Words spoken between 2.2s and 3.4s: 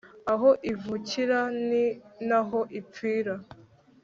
naho ipfira